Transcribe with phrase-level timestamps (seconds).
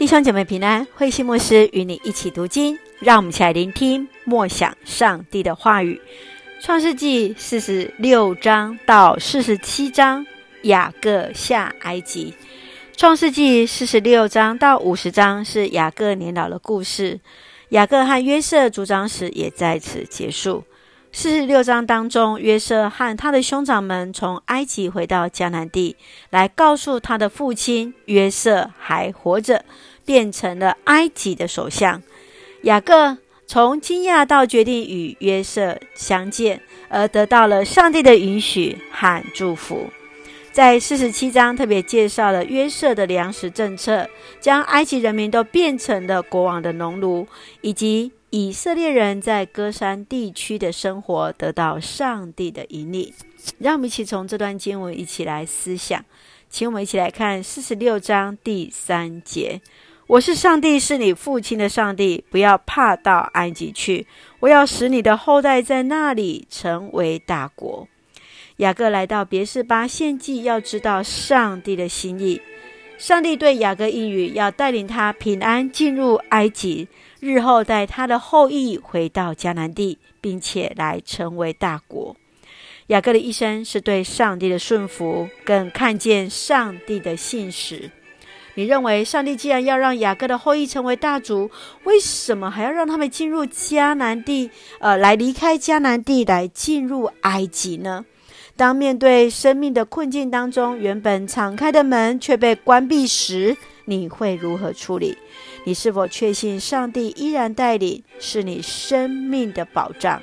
[0.00, 6.00] 弟兄姐妹平安，慧馨牧师与你一起读经，让我们一起来聆听默想上帝的话语。
[6.62, 10.26] 创世纪四十六章到四十七章，
[10.62, 12.32] 雅各下埃及。
[12.96, 17.20] 创世纪四十六章到五十章是雅各年老的故事，
[17.68, 20.64] 雅各和约瑟族长史也在此结束。
[21.12, 25.96] 四十六章当中，约瑟和他的兄长们从埃及回到迦南地，
[26.30, 29.64] 来告诉他的父亲约瑟还活着，
[30.06, 32.00] 变成了埃及的首相。
[32.62, 39.90] 雅各从惊讶到决定与约瑟相见，而得到了上帝的允许和祝福。
[40.60, 44.06] 在四十七章特别介绍了约瑟的粮食政策，
[44.40, 47.26] 将埃及人民都变成了国王的农奴，
[47.62, 48.12] 以及。
[48.28, 53.10] 以色列人在歌山地区的生活得到上帝的引领，
[53.58, 56.04] 让我们一起从这段经文一起来思想。
[56.50, 59.62] 请我们一起来看四十六章第三节
[60.06, 64.06] ：“我是上帝，是你父亲的上帝，不要怕到埃及去，
[64.40, 67.88] 我要使你的后代在那里成为大国。”
[68.60, 72.42] 雅各来到别是巴献祭，要知道上帝的心意。
[72.98, 76.86] 上帝对雅各应许，要带领他平安进入埃及。
[77.20, 82.14] 日后带他的后裔回到迦南地，并且来成为大国。
[82.88, 87.90] 雅各的一生是对上帝的顺服，更看见上帝的信实。
[88.56, 91.50] 你认为上帝既然要让雅各的后裔成为大族，
[91.84, 94.50] 为什么还要让他们进入迦南地？
[94.80, 98.04] 呃，来离开迦南地，来进入埃及呢？
[98.56, 103.56] 当面对生命的困境当中，原本敞开的门却被关闭时，
[103.86, 105.16] 你会如何处理？
[105.64, 110.20] 你是否确信上帝依然带领，是你生命的保障？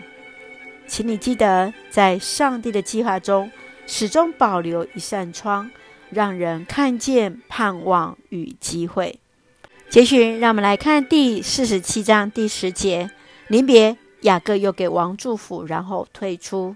[0.87, 3.51] 请你记得，在上帝的计划中，
[3.85, 5.69] 始终保留一扇窗，
[6.09, 9.19] 让人看见盼望与机会。
[9.89, 13.09] 接续，让我们来看第四十七章第十节。
[13.47, 16.75] 临别，雅各又给王祝福，然后退出。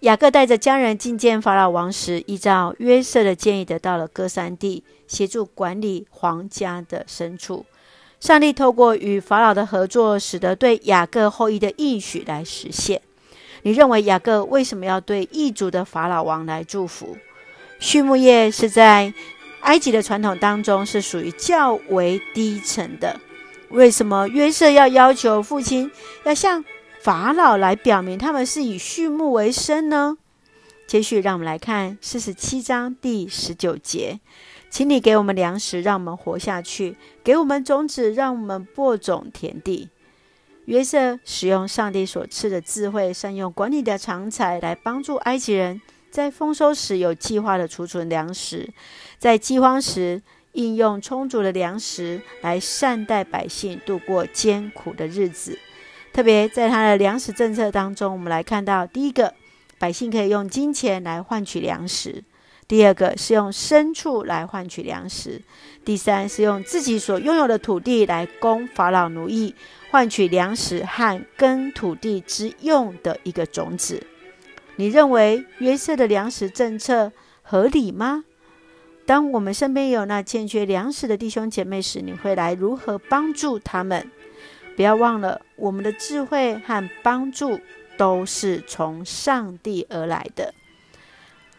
[0.00, 7.66] 雅各带着家人觐见法老王时，依照约瑟的建议，得到了哥三地，协助管理皇家的牲畜。
[8.18, 13.02] 上帝透过与法老的合作，使得对雅各后裔的应许来实现。
[13.62, 17.18] 你认为雅各为什么要对异族的法老王来祝福？
[17.78, 19.12] 畜牧业是在
[19.60, 23.20] 埃及的传统当中是属于较为低层的。
[23.68, 25.90] 为什么约瑟要要求父亲
[26.24, 26.64] 要向
[27.02, 30.18] 法老来表明他们是以畜牧为生呢？
[30.86, 34.20] 接续，让我们来看四十七章第十九节。
[34.68, 36.94] 请你给我们粮食，让我们活下去；
[37.24, 39.88] 给我们种子，让我们播种田地。
[40.66, 45.80] 约瑟使用上帝所赐的智慧，善用管理的长才，来帮助埃及人
[46.10, 48.68] 在丰收时有计划的储存粮食，
[49.16, 50.20] 在饥荒时
[50.52, 55.58] 应用充足的粮食来善待百姓，度过艰苦的日子。
[56.20, 59.32] 特别在他的粮食政策当中，我们来看到第一个，
[59.78, 62.22] 百姓可以用金钱来换取粮食。
[62.68, 65.40] 第二个是用牲畜来换取粮食，
[65.82, 69.54] 第三是用自己所拥有的土地来供法老奴役，
[69.90, 74.06] 换取粮食和耕土地之用的一个种子。
[74.76, 78.26] 你认为约瑟的粮食政策合理吗？
[79.06, 84.10] 当我们身边有那欠缺粮食的弟兄姐妹时，你会来如何帮助他们？
[84.80, 87.60] 不要忘了，我们的智慧和帮助
[87.98, 90.54] 都是从上帝而来的。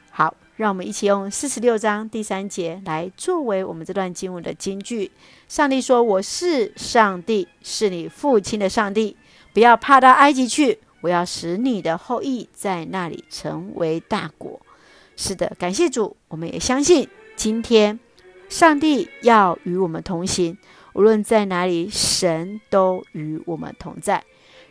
[0.09, 0.34] 好。
[0.56, 5.12] 让我们一起用四十六章第三节来作为我们这段经文的金句。
[5.48, 9.16] 上帝说：“我是上帝，是你父亲的上帝。
[9.53, 14.59] 不要怕到埃及去，我要使你的后裔在那里成为大国。”
[15.16, 18.00] 是的，感谢主，我们也相信今天
[18.50, 20.58] 上帝要与我们同行，
[20.94, 24.24] 无论在哪里，神都与我们同在。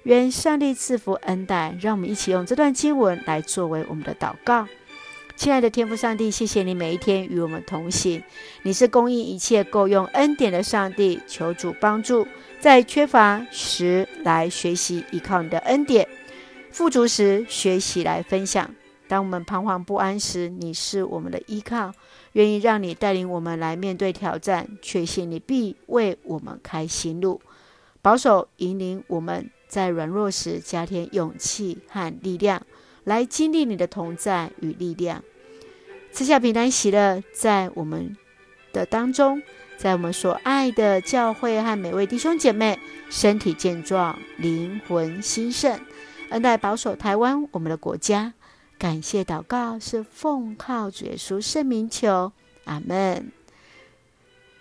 [0.05, 4.67] 愿上帝赐福恩待，让我们一起用这段经文来作为我们的祷告。
[5.37, 8.23] 亲爱的天父上帝，谢谢你每一天与我们同行。
[8.63, 12.27] 你是供应一切够用恩典的上帝，求主帮助，
[12.61, 16.07] 在缺乏时来学习依靠你的恩典，
[16.71, 18.71] 富足时学习来分享。
[19.11, 21.93] 当我们彷徨不安时，你是我们的依靠，
[22.35, 27.41] 愿意让你带领我们来面对挑战，确信你必为我们开新路，
[28.01, 32.63] 保守引领我们在软弱时加添勇气和力量，
[33.03, 35.25] 来经历你的同在与力量。
[36.13, 38.17] 赐下平安喜乐，在我们
[38.73, 39.43] 的当中，
[39.77, 42.79] 在我们所爱的教会和每位弟兄姐妹
[43.11, 45.81] 身体健壮，灵魂兴盛，
[46.29, 48.35] 恩待保守台湾我们的国家。
[48.81, 52.33] 感谢祷告是奉靠主耶稣圣名求，
[52.65, 53.31] 阿门。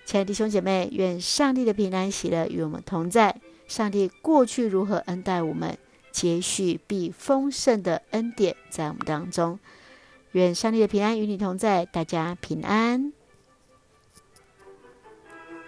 [0.06, 3.40] 亲爱的弟兄姐妹，愿上帝的平安喜乐与我们同在。
[3.70, 5.78] 上帝过去如何恩待我们，
[6.12, 9.58] 接续必丰盛的恩典在我们当中。
[10.34, 13.14] 愿上帝的平安与你同在，大家平安。